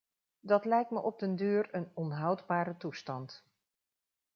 [0.39, 3.43] Dat lijkt me op den duur een onhoudbare toestand.